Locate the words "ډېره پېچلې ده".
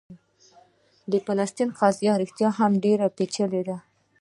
2.85-3.77